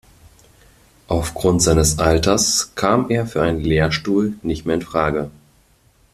Aufgrund 1.07 1.61
seines 1.61 1.99
Alters 1.99 2.71
kam 2.73 3.11
er 3.11 3.27
für 3.27 3.43
einen 3.43 3.59
Lehrstuhl 3.59 4.33
nicht 4.41 4.65
mehr 4.65 4.73
in 4.73 4.81
Frage. 4.81 5.29